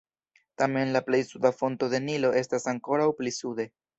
Tamen 0.61 0.93
la 0.95 1.01
plej 1.09 1.19
suda 1.33 1.51
fonto 1.59 1.91
de 1.93 2.01
Nilo 2.07 2.33
estas 2.41 2.67
ankoraŭ 2.75 3.09
pli 3.21 3.37
sude. 3.39 3.71